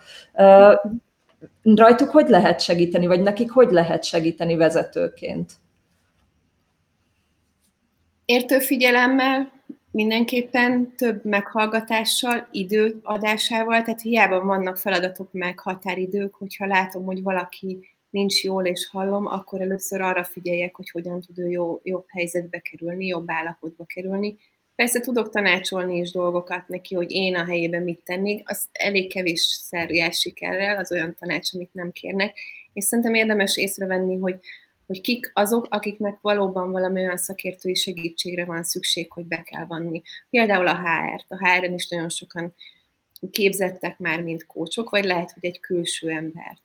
Rajtuk 1.63 2.09
hogy 2.09 2.29
lehet 2.29 2.61
segíteni, 2.61 3.07
vagy 3.07 3.21
nekik 3.21 3.51
hogy 3.51 3.71
lehet 3.71 4.03
segíteni 4.03 4.55
vezetőként? 4.55 5.51
Értő 8.25 8.59
figyelemmel, 8.59 9.51
mindenképpen 9.91 10.93
több 10.95 11.25
meghallgatással, 11.25 12.47
időadásával, 12.51 13.81
tehát 13.81 14.01
hiába 14.01 14.43
vannak 14.43 14.77
feladatok 14.77 15.29
meg 15.31 15.59
határidők, 15.59 16.33
hogyha 16.33 16.65
látom, 16.65 17.05
hogy 17.05 17.23
valaki 17.23 17.92
nincs 18.13 18.43
jól 18.43 18.65
és 18.65 18.87
hallom, 18.87 19.25
akkor 19.25 19.61
először 19.61 20.01
arra 20.01 20.23
figyeljek, 20.23 20.75
hogy 20.75 20.89
hogyan 20.89 21.21
tud 21.21 21.39
ő 21.39 21.49
jó, 21.49 21.79
jobb 21.83 22.05
helyzetbe 22.07 22.59
kerülni, 22.59 23.05
jobb 23.05 23.31
állapotba 23.31 23.85
kerülni. 23.85 24.37
Persze 24.75 24.99
tudok 24.99 25.29
tanácsolni 25.29 25.97
is 25.97 26.11
dolgokat 26.11 26.67
neki, 26.67 26.95
hogy 26.95 27.11
én 27.11 27.35
a 27.35 27.45
helyében 27.45 27.83
mit 27.83 28.03
tennék, 28.03 28.49
az 28.49 28.67
elég 28.71 29.11
kevés 29.11 29.61
jár 29.87 30.13
sikerrel, 30.13 30.77
az 30.77 30.91
olyan 30.91 31.15
tanács, 31.19 31.53
amit 31.53 31.73
nem 31.73 31.91
kérnek, 31.91 32.37
és 32.73 32.83
szerintem 32.83 33.13
érdemes 33.13 33.57
észrevenni, 33.57 34.17
hogy, 34.17 34.39
hogy 34.85 35.01
kik 35.01 35.31
azok, 35.33 35.67
akiknek 35.69 36.17
valóban 36.21 36.71
valami 36.71 37.01
olyan 37.01 37.17
szakértői 37.17 37.75
segítségre 37.75 38.45
van 38.45 38.63
szükség, 38.63 39.11
hogy 39.11 39.25
be 39.25 39.41
kell 39.41 39.65
vanni. 39.65 40.01
Például 40.29 40.67
a 40.67 40.79
HR-t. 40.79 41.25
A 41.27 41.47
HR-en 41.47 41.73
is 41.73 41.87
nagyon 41.87 42.09
sokan 42.09 42.53
képzettek 43.31 43.97
már, 43.97 44.21
mint 44.21 44.45
kócsok, 44.45 44.89
vagy 44.89 45.03
lehet, 45.03 45.31
hogy 45.31 45.45
egy 45.45 45.59
külső 45.59 46.09
embert. 46.09 46.61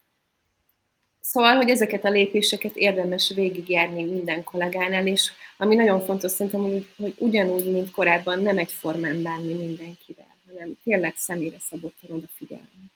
Szóval, 1.30 1.56
hogy 1.56 1.70
ezeket 1.70 2.04
a 2.04 2.11
lépéseket 2.11 2.76
érdemes 2.76 3.32
végigjárni 3.35 4.04
minden 4.04 4.44
kollégánál, 4.44 5.06
és 5.06 5.30
ami 5.56 5.75
nagyon 5.75 6.00
fontos 6.00 6.30
szerintem, 6.30 6.61
hogy, 6.61 6.87
hogy 6.97 7.14
ugyanúgy, 7.18 7.73
mint 7.73 7.90
korábban 7.90 8.42
nem 8.42 8.58
egyformán 8.58 9.23
bánni 9.23 9.54
mindenkivel, 9.54 10.37
hanem 10.49 10.73
tényleg 10.85 11.14
személyre 11.16 11.56
szabottan 11.70 12.11
odafigyelni. 12.16 12.90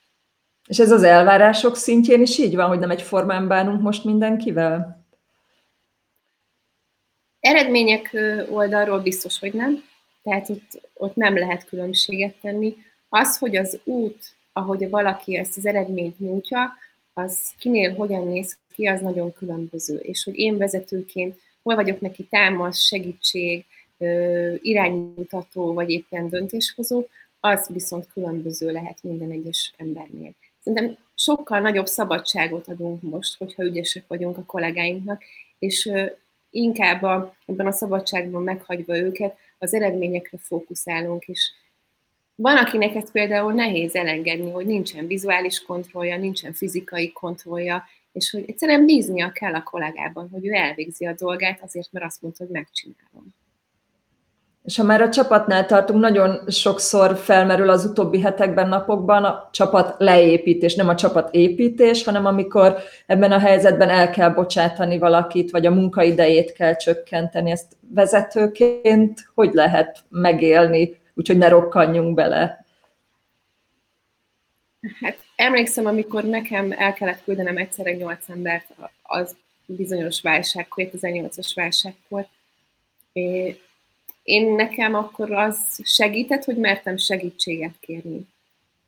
És 0.67 0.79
ez 0.79 0.91
az 0.91 1.03
elvárások 1.03 1.75
szintjén 1.75 2.21
is 2.21 2.37
így 2.37 2.55
van, 2.55 2.67
hogy 2.67 2.79
nem 2.79 2.89
egyformán 2.91 3.47
bánunk 3.47 3.81
most 3.81 4.03
mindenkivel? 4.03 5.05
Eredmények 7.39 8.17
oldalról 8.49 8.99
biztos, 8.99 9.39
hogy 9.39 9.53
nem. 9.53 9.83
Tehát 10.23 10.49
ott, 10.49 10.89
ott 10.93 11.15
nem 11.15 11.37
lehet 11.37 11.65
különbséget 11.65 12.35
tenni. 12.41 12.75
Az, 13.09 13.37
hogy 13.37 13.55
az 13.55 13.79
út, 13.83 14.35
ahogy 14.53 14.89
valaki 14.89 15.37
ezt 15.37 15.57
az 15.57 15.65
eredményt 15.65 16.19
nyújtja, 16.19 16.73
az 17.13 17.53
kinél 17.57 17.93
hogyan 17.93 18.27
néz 18.27 18.57
ki, 18.73 18.87
az 18.87 19.01
nagyon 19.01 19.33
különböző. 19.33 19.95
És 19.97 20.23
hogy 20.23 20.37
én 20.37 20.57
vezetőként 20.57 21.39
hol 21.61 21.75
vagyok 21.75 22.01
neki 22.01 22.23
támasz, 22.23 22.79
segítség, 22.79 23.65
iránymutató, 24.61 25.73
vagy 25.73 25.89
éppen 25.89 26.29
döntéshozó, 26.29 27.07
az 27.39 27.67
viszont 27.73 28.07
különböző 28.13 28.71
lehet 28.71 29.03
minden 29.03 29.31
egyes 29.31 29.73
embernél. 29.77 30.31
Szerintem 30.63 30.97
sokkal 31.15 31.59
nagyobb 31.59 31.85
szabadságot 31.85 32.67
adunk 32.67 33.01
most, 33.01 33.37
hogyha 33.37 33.63
ügyesek 33.63 34.03
vagyunk 34.07 34.37
a 34.37 34.43
kollégáinknak, 34.43 35.23
és 35.59 35.91
inkább 36.49 37.01
a, 37.01 37.35
ebben 37.45 37.67
a 37.67 37.71
szabadságban 37.71 38.43
meghagyva 38.43 38.97
őket, 38.97 39.37
az 39.57 39.73
eredményekre 39.73 40.37
fókuszálunk, 40.37 41.25
és 41.25 41.51
van, 42.35 42.57
akinek 42.57 42.95
ezt 42.95 43.11
például 43.11 43.53
nehéz 43.53 43.95
elengedni, 43.95 44.51
hogy 44.51 44.65
nincsen 44.65 45.07
vizuális 45.07 45.63
kontrollja, 45.63 46.17
nincsen 46.17 46.53
fizikai 46.53 47.11
kontrollja, 47.11 47.83
és 48.11 48.29
hogy 48.29 48.43
egyszerűen 48.47 48.85
bíznia 48.85 49.31
kell 49.31 49.53
a 49.53 49.63
kollégában, 49.63 50.29
hogy 50.31 50.47
ő 50.47 50.53
elvégzi 50.53 51.05
a 51.05 51.13
dolgát 51.17 51.59
azért, 51.63 51.91
mert 51.91 52.05
azt 52.05 52.21
mondta, 52.21 52.43
hogy 52.43 52.53
megcsinálom. 52.53 53.33
És 54.63 54.77
ha 54.77 54.83
már 54.83 55.01
a 55.01 55.09
csapatnál 55.09 55.65
tartunk, 55.65 55.99
nagyon 55.99 56.49
sokszor 56.49 57.15
felmerül 57.17 57.69
az 57.69 57.85
utóbbi 57.85 58.21
hetekben, 58.21 58.69
napokban 58.69 59.23
a 59.23 59.49
csapat 59.51 59.95
leépítés, 59.97 60.75
nem 60.75 60.89
a 60.89 60.95
csapat 60.95 61.33
építés, 61.33 62.03
hanem 62.03 62.25
amikor 62.25 62.77
ebben 63.05 63.31
a 63.31 63.39
helyzetben 63.39 63.89
el 63.89 64.09
kell 64.09 64.29
bocsátani 64.29 64.97
valakit, 64.97 65.51
vagy 65.51 65.65
a 65.65 65.71
munkaidejét 65.71 66.51
kell 66.51 66.75
csökkenteni. 66.75 67.51
Ezt 67.51 67.77
vezetőként 67.89 69.29
hogy 69.33 69.53
lehet 69.53 69.99
megélni, 70.09 71.01
úgyhogy 71.13 71.37
ne 71.37 71.47
rokkanjunk 71.47 72.15
bele. 72.15 72.65
Hát 75.01 75.17
emlékszem, 75.35 75.85
amikor 75.85 76.23
nekem 76.23 76.71
el 76.71 76.93
kellett 76.93 77.23
küldenem 77.23 77.57
egyszerre 77.57 77.93
nyolc 77.93 78.29
embert 78.29 78.73
az 79.03 79.35
bizonyos 79.65 80.21
válságkor, 80.21 80.89
2008-as 80.91 81.51
válságkor, 81.55 82.27
én 84.23 84.55
nekem 84.55 84.95
akkor 84.95 85.31
az 85.31 85.81
segített, 85.83 86.43
hogy 86.43 86.57
mertem 86.57 86.97
segítséget 86.97 87.73
kérni. 87.79 88.27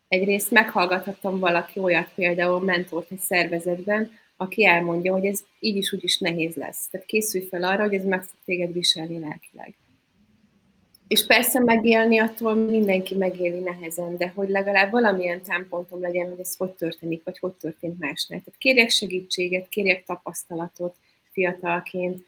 Egyrészt 0.07 0.51
meghallgathattam 0.51 1.39
valaki 1.39 1.79
olyat, 1.79 2.09
például 2.15 2.59
mentort 2.59 3.11
egy 3.11 3.19
szervezetben, 3.19 4.11
aki 4.37 4.65
elmondja, 4.65 5.13
hogy 5.13 5.25
ez 5.25 5.43
így 5.59 5.75
is 5.75 5.93
úgy 5.93 6.03
is 6.03 6.17
nehéz 6.17 6.55
lesz. 6.55 6.87
Tehát 6.89 7.07
készülj 7.07 7.43
fel 7.45 7.63
arra, 7.63 7.83
hogy 7.83 7.93
ez 7.93 8.03
meg 8.03 8.21
fog 8.23 8.37
téged 8.45 8.73
viselni 8.73 9.19
lelkileg. 9.19 9.73
És 11.07 11.25
persze 11.25 11.59
megélni 11.59 12.19
attól 12.19 12.55
mindenki 12.55 13.15
megéli 13.15 13.59
nehezen, 13.59 14.17
de 14.17 14.31
hogy 14.35 14.49
legalább 14.49 14.91
valamilyen 14.91 15.41
támpontom 15.41 16.01
legyen, 16.01 16.29
hogy 16.29 16.39
ez 16.39 16.55
hogy 16.55 16.71
történik, 16.71 17.23
vagy 17.23 17.39
hogy 17.39 17.53
történt 17.53 17.99
másnál. 17.99 18.39
Tehát 18.39 18.59
kérjek 18.59 18.89
segítséget, 18.89 19.67
kérjek 19.67 20.03
tapasztalatot 20.03 20.95
fiatalként, 21.31 22.25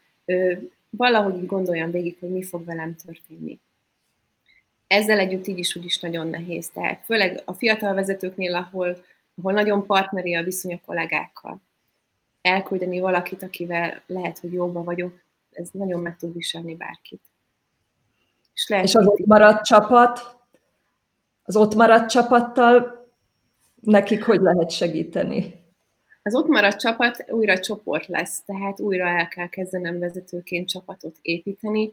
valahogy 0.90 1.46
gondoljam 1.46 1.92
végig, 1.92 2.18
hogy 2.20 2.30
mi 2.30 2.44
fog 2.44 2.66
velem 2.66 2.96
történni. 3.06 3.60
Ezzel 4.88 5.20
együtt 5.20 5.48
így 5.48 5.58
is 5.58 5.76
úgy 5.76 5.86
is 5.86 6.00
nagyon 6.00 6.28
nehéz. 6.28 6.70
Tehát 6.70 7.06
főleg 7.06 7.42
a 7.46 7.54
fiatal 7.54 7.94
vezetőknél, 7.94 8.56
ahol, 8.56 8.98
ahol 9.36 9.54
nagyon 9.54 9.86
partneri 9.86 10.36
a 10.36 10.44
viszony 10.44 10.74
a 10.74 10.80
kollégákkal. 10.86 11.62
Elküldeni 12.42 13.00
valakit, 13.00 13.44
akivel 13.44 14.02
lehet, 14.06 14.40
hogy 14.40 14.54
jóba 14.54 14.84
vagyok, 14.84 15.20
ez 15.52 15.70
nagyon 15.72 16.02
meg 16.02 16.18
tud 16.18 16.34
viselni 16.34 16.76
bárkit. 16.76 17.22
És, 18.58 18.68
lehet, 18.68 18.86
és 18.86 18.96
az 18.96 19.08
ott 19.08 19.26
maradt 19.26 19.66
csapat, 19.66 20.38
az 21.44 21.56
ott 21.56 21.76
maradt 21.76 22.10
csapattal 22.10 23.08
nekik 23.82 24.24
hogy 24.24 24.42
lehet 24.42 24.72
segíteni? 24.72 25.66
Az 26.24 26.36
ott 26.36 26.48
maradt 26.48 26.80
csapat 26.80 27.26
újra 27.30 27.60
csoport 27.60 28.08
lesz, 28.08 28.44
tehát 28.46 28.80
újra 28.80 29.08
el 29.08 29.28
kell 29.28 29.48
kezdenem 29.48 30.00
vezetőként 30.00 30.70
csapatot 30.70 31.16
építeni, 31.22 31.92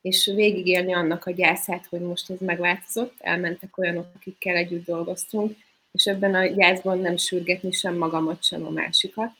és 0.00 0.32
végigélni 0.34 0.94
annak 0.94 1.26
a 1.26 1.30
gyászát, 1.30 1.86
hogy 1.86 2.00
most 2.00 2.30
ez 2.30 2.38
megváltozott, 2.40 3.14
elmentek 3.18 3.78
olyanok, 3.78 4.06
akikkel 4.14 4.56
együtt 4.56 4.84
dolgoztunk, 4.84 5.56
és 5.92 6.06
ebben 6.06 6.34
a 6.34 6.46
gyászban 6.46 6.98
nem 6.98 7.16
sürgetni 7.16 7.70
sem 7.70 7.96
magamat, 7.96 8.42
sem 8.42 8.66
a 8.66 8.70
másikat, 8.70 9.30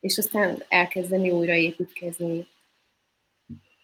és 0.00 0.18
aztán 0.18 0.62
elkezdeni 0.68 1.30
újra 1.30 1.54
építkezni 1.54 2.46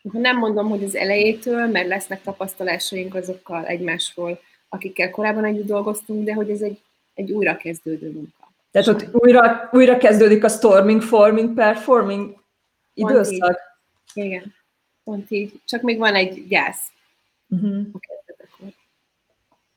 nem 0.03 0.39
mondom, 0.39 0.69
hogy 0.69 0.85
az 0.85 0.95
elejétől, 0.95 1.67
mert 1.67 1.89
lesznek 1.89 2.23
tapasztalásaink 2.23 3.15
azokkal 3.15 3.67
egymásról, 3.67 4.41
akikkel 4.69 5.11
korábban 5.11 5.45
együtt 5.45 5.67
dolgoztunk, 5.67 6.25
de 6.25 6.33
hogy 6.35 6.51
ez 6.51 6.61
egy, 6.61 6.81
egy 7.15 7.31
újra 7.31 7.57
kezdődő 7.57 8.11
munka. 8.11 8.53
Tehát 8.71 8.89
ott 8.89 9.09
újra, 9.13 9.69
újra 9.73 9.97
kezdődik 9.97 10.45
a 10.45 10.49
storming, 10.49 11.03
forming, 11.03 11.55
performing 11.55 12.37
időszak? 12.95 13.39
Pont 13.39 14.27
Igen, 14.27 14.55
pont 15.05 15.31
így. 15.31 15.61
Csak 15.65 15.83
még 15.83 15.99
van 15.99 16.15
egy 16.15 16.47
gyász. 16.49 16.83
Uh-huh. 17.49 17.87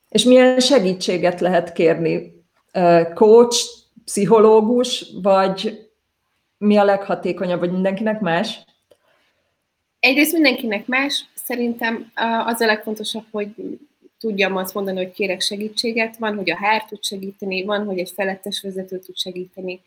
És 0.10 0.24
milyen 0.24 0.60
segítséget 0.60 1.40
lehet 1.40 1.74
kérni? 1.74 2.44
Coach, 3.13 3.66
pszichológus, 4.06 5.06
vagy 5.22 5.90
mi 6.58 6.78
a 6.78 6.84
leghatékonyabb, 6.84 7.60
vagy 7.60 7.72
mindenkinek 7.72 8.20
más? 8.20 8.60
Egyrészt 10.01 10.34
mindenkinek 10.34 10.88
más. 10.88 11.25
Szerintem 11.34 12.12
az 12.46 12.62
a 12.62 12.65
legfontosabb, 12.65 13.25
hogy 13.31 13.53
tudjam 14.20 14.55
azt 14.55 14.74
mondani, 14.74 14.98
hogy 14.98 15.12
kérek 15.12 15.41
segítséget. 15.41 16.17
Van, 16.17 16.36
hogy 16.36 16.50
a 16.50 16.58
HR 16.58 16.86
tud 16.86 17.03
segíteni, 17.03 17.63
van, 17.63 17.86
hogy 17.86 18.00
egy 18.00 18.12
felettes 18.15 18.62
vezető 18.62 19.00
tud 19.00 19.17
segíteni. 19.17 19.81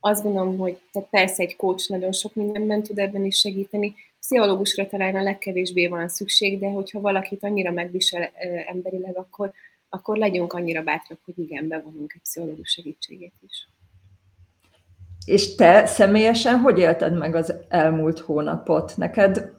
Azt 0.00 0.22
gondolom, 0.22 0.58
hogy 0.58 0.78
tehát 0.92 1.08
persze 1.08 1.42
egy 1.42 1.56
coach 1.56 1.90
nagyon 1.90 2.12
sok 2.12 2.34
mindenben 2.34 2.82
tud 2.82 2.98
ebben 2.98 3.24
is 3.24 3.38
segíteni. 3.38 3.94
Pszichológusra 4.20 4.86
talán 4.86 5.16
a 5.16 5.22
legkevésbé 5.22 5.86
van 5.86 6.08
szükség, 6.08 6.58
de 6.58 6.68
hogyha 6.68 7.00
valakit 7.00 7.44
annyira 7.44 7.70
megvisel 7.70 8.30
emberileg, 8.68 9.16
akkor, 9.16 9.52
akkor 9.88 10.16
legyünk 10.16 10.52
annyira 10.52 10.82
bátrak, 10.82 11.18
hogy 11.24 11.38
igen, 11.38 11.68
bevonunk 11.68 12.12
egy 12.14 12.20
pszichológus 12.20 12.70
segítségét 12.70 13.34
is. 13.46 13.68
És 15.24 15.54
te 15.54 15.86
személyesen 15.86 16.58
hogy 16.58 16.78
élted 16.78 17.18
meg 17.18 17.34
az 17.34 17.54
elmúlt 17.68 18.18
hónapot? 18.18 18.96
Neked 18.96 19.58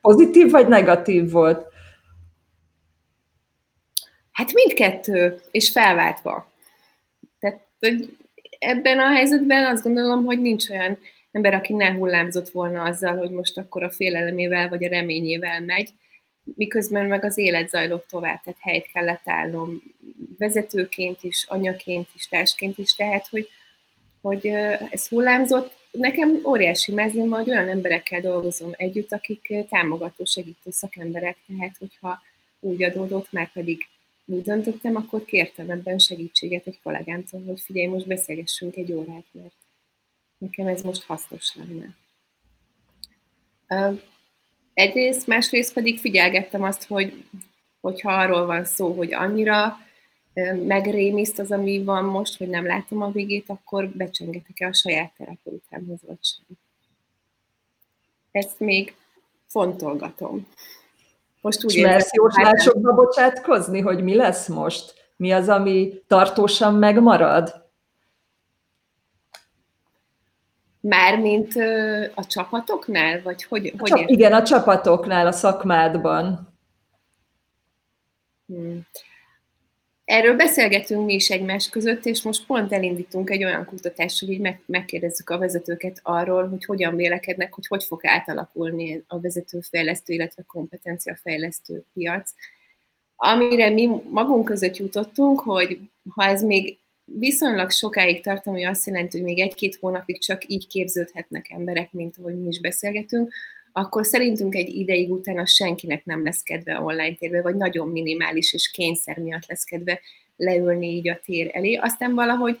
pozitív 0.00 0.50
vagy 0.50 0.68
negatív 0.68 1.30
volt? 1.30 1.66
Hát 4.32 4.52
mindkettő, 4.52 5.40
és 5.50 5.70
felváltva. 5.70 6.50
Tehát 7.38 7.60
hogy 7.78 8.16
ebben 8.58 8.98
a 8.98 9.12
helyzetben 9.12 9.66
azt 9.66 9.82
gondolom, 9.82 10.24
hogy 10.24 10.40
nincs 10.40 10.68
olyan 10.70 10.98
ember, 11.32 11.54
aki 11.54 11.72
ne 11.72 11.92
hullámzott 11.92 12.50
volna 12.50 12.82
azzal, 12.82 13.16
hogy 13.16 13.30
most 13.30 13.58
akkor 13.58 13.82
a 13.82 13.90
félelemével 13.90 14.68
vagy 14.68 14.84
a 14.84 14.88
reményével 14.88 15.60
megy, 15.60 15.90
miközben 16.54 17.06
meg 17.06 17.24
az 17.24 17.38
élet 17.38 17.68
zajlott 17.68 18.06
tovább, 18.08 18.40
tehát 18.42 18.58
helyt 18.60 18.90
kellett 18.92 19.22
állnom 19.24 19.82
vezetőként 20.38 21.22
is, 21.22 21.44
anyaként 21.48 22.08
is, 22.14 22.28
társként 22.28 22.78
is, 22.78 22.94
tehát 22.94 23.28
hogy, 23.28 23.48
hogy 24.20 24.46
ez 24.90 25.08
hullámzott. 25.08 25.80
Nekem 25.92 26.40
óriási 26.44 26.92
mezőm, 26.92 27.30
hogy 27.30 27.50
olyan 27.50 27.68
emberekkel 27.68 28.20
dolgozom 28.20 28.70
együtt, 28.76 29.12
akik 29.12 29.54
támogató, 29.68 30.24
segítő 30.24 30.70
szakemberek, 30.70 31.36
tehát 31.46 31.76
hogyha 31.78 32.22
úgy 32.60 32.82
adódott, 32.82 33.32
már 33.32 33.52
pedig 33.52 33.86
úgy 34.24 34.42
döntöttem, 34.42 34.96
akkor 34.96 35.24
kértem 35.24 35.70
ebben 35.70 35.98
segítséget 35.98 36.66
egy 36.66 36.78
kollégámtól, 36.82 37.42
hogy 37.44 37.60
figyelj, 37.60 37.86
most 37.86 38.06
beszélgessünk 38.06 38.76
egy 38.76 38.92
órát, 38.92 39.24
mert 39.32 39.54
nekem 40.38 40.66
ez 40.66 40.82
most 40.82 41.02
hasznos 41.02 41.56
lenne. 41.56 41.96
Egyrészt, 44.74 45.26
másrészt 45.26 45.72
pedig 45.72 45.98
figyelgettem 45.98 46.62
azt, 46.62 46.84
hogy 46.84 47.24
hogyha 47.80 48.12
arról 48.12 48.46
van 48.46 48.64
szó, 48.64 48.92
hogy 48.92 49.14
annyira 49.14 49.78
megrémiszt 50.66 51.38
az, 51.38 51.50
ami 51.50 51.84
van 51.84 52.04
most, 52.04 52.38
hogy 52.38 52.48
nem 52.48 52.66
látom 52.66 53.02
a 53.02 53.10
végét, 53.10 53.48
akkor 53.48 53.88
becsengetek-e 53.88 54.66
a 54.66 54.72
saját 54.72 55.12
terapeutámhoz, 55.16 56.00
vagy 56.06 56.18
sem. 56.20 56.44
Ezt 58.30 58.60
még 58.60 58.94
fontolgatom. 59.46 60.48
Most 61.40 61.64
úgy 61.64 61.82
mersz 61.82 62.12
jóslásokba 62.12 62.94
bocsátkozni, 62.94 63.80
hogy 63.80 64.02
mi 64.02 64.14
lesz 64.14 64.48
most? 64.48 64.94
Mi 65.16 65.32
az, 65.32 65.48
ami 65.48 66.02
tartósan 66.06 66.74
megmarad? 66.74 67.70
Mármint 70.80 71.54
a 72.14 72.26
csapatoknál? 72.26 73.22
Vagy 73.22 73.44
hogy, 73.44 73.66
a 73.66 73.72
hogy 73.78 73.90
csap, 73.90 74.08
igen, 74.08 74.32
a 74.32 74.42
csapatoknál, 74.42 75.26
a 75.26 75.32
szakmádban. 75.32 76.54
Hmm. 78.46 78.86
Erről 80.04 80.36
beszélgetünk 80.36 81.04
mi 81.04 81.14
is 81.14 81.30
egymás 81.30 81.68
között, 81.68 82.04
és 82.04 82.22
most 82.22 82.46
pont 82.46 82.72
elindítunk 82.72 83.30
egy 83.30 83.44
olyan 83.44 83.64
kutatást, 83.64 84.20
hogy 84.20 84.30
így 84.30 84.40
meg, 84.40 84.62
megkérdezzük 84.66 85.30
a 85.30 85.38
vezetőket 85.38 86.00
arról, 86.02 86.48
hogy 86.48 86.64
hogyan 86.64 86.96
vélekednek, 86.96 87.54
hogy 87.54 87.66
hogy 87.66 87.84
fog 87.84 88.06
átalakulni 88.06 89.04
a 89.06 89.20
vezetőfejlesztő, 89.20 90.12
illetve 90.12 90.42
kompetenciafejlesztő 90.42 91.84
piac. 91.92 92.30
Amire 93.16 93.70
mi 93.70 93.88
magunk 94.10 94.44
között 94.44 94.76
jutottunk, 94.76 95.40
hogy 95.40 95.78
ha 96.08 96.24
ez 96.24 96.42
még 96.42 96.78
viszonylag 97.04 97.70
sokáig 97.70 98.22
tart, 98.22 98.46
ami 98.46 98.64
azt 98.64 98.86
jelenti, 98.86 99.16
hogy 99.16 99.26
még 99.26 99.40
egy-két 99.40 99.76
hónapig 99.76 100.20
csak 100.20 100.42
így 100.46 100.66
képződhetnek 100.66 101.50
emberek, 101.50 101.92
mint 101.92 102.18
ahogy 102.18 102.40
mi 102.40 102.48
is 102.48 102.60
beszélgetünk, 102.60 103.32
akkor 103.72 104.06
szerintünk 104.06 104.54
egy 104.54 104.74
ideig 104.74 105.10
utána 105.10 105.46
senkinek 105.46 106.04
nem 106.04 106.24
lesz 106.24 106.42
kedve 106.42 106.80
online 106.80 107.14
térbe, 107.14 107.42
vagy 107.42 107.56
nagyon 107.56 107.88
minimális 107.88 108.52
és 108.52 108.70
kényszer 108.70 109.18
miatt 109.18 109.46
lesz 109.46 109.64
kedve 109.64 110.00
leülni 110.36 110.86
így 110.86 111.08
a 111.08 111.20
tér 111.24 111.50
elé. 111.52 111.74
Aztán 111.74 112.14
valahogy 112.14 112.58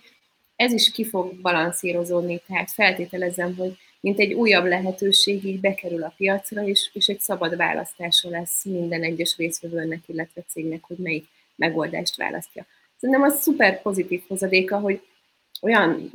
ez 0.56 0.72
is 0.72 0.90
ki 0.90 1.04
fog 1.04 1.34
balanszírozódni, 1.34 2.42
tehát 2.46 2.70
feltételezem, 2.70 3.56
hogy 3.56 3.76
mint 4.00 4.18
egy 4.18 4.32
újabb 4.32 4.64
lehetőség 4.64 5.44
így 5.44 5.60
bekerül 5.60 6.02
a 6.02 6.14
piacra, 6.16 6.66
és, 6.66 6.90
és 6.92 7.06
egy 7.06 7.20
szabad 7.20 7.56
választása 7.56 8.30
lesz 8.30 8.64
minden 8.64 9.02
egyes 9.02 9.36
részvevőnek, 9.36 10.00
illetve 10.06 10.42
cégnek, 10.48 10.84
hogy 10.84 10.96
melyik 10.96 11.24
megoldást 11.56 12.16
választja. 12.16 12.66
Szerintem 13.00 13.24
az 13.24 13.40
szuper 13.40 13.82
pozitív 13.82 14.22
hozadéka, 14.28 14.78
hogy 14.78 15.00
olyan 15.60 16.10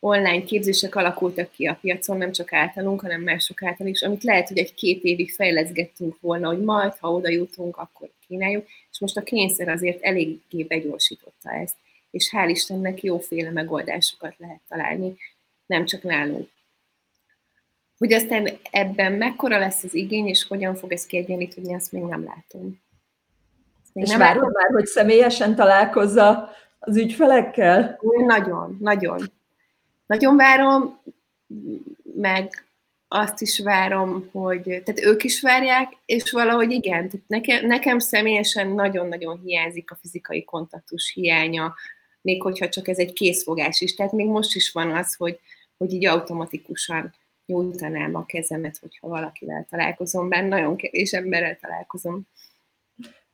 online 0.00 0.44
képzések 0.44 0.94
alakultak 0.94 1.50
ki 1.50 1.66
a 1.66 1.78
piacon, 1.80 2.16
nem 2.16 2.32
csak 2.32 2.52
általunk, 2.52 3.00
hanem 3.00 3.20
mások 3.20 3.62
által 3.62 3.86
is, 3.86 4.02
amit 4.02 4.22
lehet, 4.22 4.48
hogy 4.48 4.58
egy-két 4.58 5.02
évig 5.02 5.32
fejleszgettünk 5.32 6.16
volna, 6.20 6.48
hogy 6.48 6.60
majd, 6.60 6.92
ha 6.98 7.12
oda 7.12 7.28
jutunk, 7.28 7.76
akkor 7.76 8.10
kínáljuk, 8.26 8.66
és 8.90 9.00
most 9.00 9.16
a 9.16 9.22
kényszer 9.22 9.68
azért 9.68 10.02
eléggé 10.02 10.62
begyorsította 10.62 11.50
ezt, 11.50 11.76
és 12.10 12.30
hál' 12.36 12.48
Istennek 12.50 13.02
jóféle 13.02 13.50
megoldásokat 13.50 14.34
lehet 14.38 14.60
találni, 14.68 15.16
nem 15.66 15.84
csak 15.84 16.02
nálunk. 16.02 16.48
Hogy 17.98 18.12
aztán 18.12 18.48
ebben 18.70 19.12
mekkora 19.12 19.58
lesz 19.58 19.82
az 19.82 19.94
igény, 19.94 20.26
és 20.26 20.46
hogyan 20.46 20.74
fog 20.74 20.92
ez 20.92 21.06
kiegyenlítődni, 21.06 21.74
azt 21.74 21.92
még 21.92 22.02
nem 22.02 22.24
látom. 22.24 22.80
Még 23.92 24.04
és 24.04 24.10
nem 24.10 24.18
várod 24.18 24.52
már, 24.52 24.70
hogy 24.70 24.86
személyesen 24.86 25.54
találkozza 25.54 26.50
az 26.78 26.96
ügyfelekkel? 26.96 27.98
Nagyon, 28.26 28.76
nagyon. 28.80 29.32
Nagyon 30.10 30.36
várom, 30.36 31.00
meg 32.14 32.68
azt 33.08 33.40
is 33.40 33.58
várom, 33.58 34.28
hogy, 34.32 34.62
tehát 34.62 35.00
ők 35.02 35.24
is 35.24 35.40
várják, 35.40 35.92
és 36.04 36.30
valahogy 36.30 36.70
igen, 36.70 37.08
tehát 37.08 37.26
nekem, 37.26 37.66
nekem 37.66 37.98
személyesen 37.98 38.68
nagyon-nagyon 38.68 39.40
hiányzik 39.44 39.90
a 39.90 39.98
fizikai 40.00 40.44
kontaktus 40.44 41.12
hiánya, 41.12 41.74
még 42.20 42.42
hogyha 42.42 42.68
csak 42.68 42.88
ez 42.88 42.98
egy 42.98 43.12
készfogás 43.12 43.80
is. 43.80 43.94
Tehát 43.94 44.12
még 44.12 44.26
most 44.26 44.54
is 44.54 44.72
van 44.72 44.90
az, 44.96 45.14
hogy, 45.14 45.40
hogy 45.76 45.92
így 45.92 46.06
automatikusan 46.06 47.14
nyújtanám 47.46 48.14
a 48.14 48.26
kezemet, 48.26 48.78
hogyha 48.78 49.08
valakivel 49.08 49.66
találkozom, 49.70 50.28
bár 50.28 50.44
nagyon 50.44 50.76
kevés 50.76 51.12
emberrel 51.12 51.58
találkozom. 51.60 52.22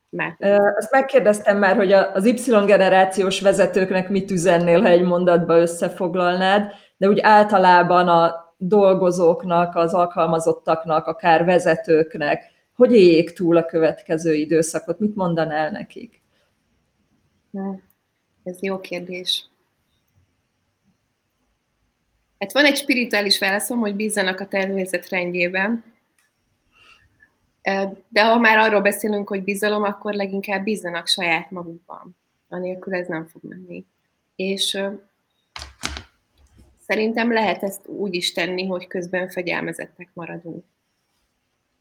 Már. 0.09 0.37
Azt 0.77 0.91
megkérdeztem 0.91 1.59
már, 1.59 1.77
hogy 1.77 1.93
az 1.93 2.25
Y-generációs 2.25 3.41
vezetőknek 3.41 4.09
mit 4.09 4.31
üzennél, 4.31 4.81
ha 4.81 4.89
egy 4.89 5.03
mondatba 5.03 5.59
összefoglalnád, 5.59 6.73
de 6.97 7.09
úgy 7.09 7.21
általában 7.21 8.09
a 8.09 8.55
dolgozóknak, 8.57 9.75
az 9.75 9.95
alkalmazottaknak, 9.95 11.07
akár 11.07 11.45
vezetőknek, 11.45 12.45
hogy 12.75 12.93
éljék 12.93 13.33
túl 13.33 13.57
a 13.57 13.65
következő 13.65 14.35
időszakot? 14.35 14.99
Mit 14.99 15.15
mondanál 15.15 15.71
nekik? 15.71 16.23
Ez 18.45 18.63
jó 18.63 18.81
kérdés. 18.81 19.49
Hát 22.39 22.53
van 22.53 22.65
egy 22.65 22.77
spirituális 22.77 23.39
válaszom, 23.39 23.79
hogy 23.79 23.95
bízzanak 23.95 24.41
a 24.41 24.47
természet 24.47 25.09
rendjében, 25.09 25.85
de 28.09 28.25
ha 28.25 28.39
már 28.39 28.59
arról 28.59 28.81
beszélünk, 28.81 29.29
hogy 29.29 29.43
bizalom, 29.45 29.83
akkor 29.83 30.15
leginkább 30.15 30.63
bízzanak 30.63 31.07
saját 31.07 31.51
magukban. 31.51 32.17
Anélkül 32.49 32.95
ez 32.95 33.07
nem 33.07 33.27
fog 33.27 33.43
menni. 33.45 33.85
És 34.37 34.79
szerintem 36.87 37.33
lehet 37.33 37.63
ezt 37.63 37.87
úgy 37.87 38.15
is 38.15 38.33
tenni, 38.33 38.67
hogy 38.67 38.87
közben 38.87 39.29
fegyelmezettek 39.29 40.09
maradunk. 40.13 40.65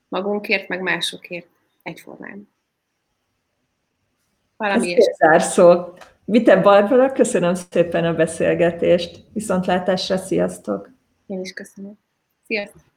Magunkért, 0.07 0.67
meg 0.67 0.81
másokért 0.81 1.47
egyformán. 1.83 2.49
Valami 4.57 4.97
Ez 5.17 5.53
szó. 5.53 5.93
Vite 6.25 6.61
Barbara, 6.61 7.11
köszönöm 7.11 7.53
szépen 7.53 8.05
a 8.05 8.13
beszélgetést. 8.13 9.23
Viszontlátásra, 9.33 10.17
sziasztok! 10.17 10.89
Én 11.25 11.39
is 11.39 11.53
köszönöm. 11.53 11.97
Sziasztok! 12.45 12.94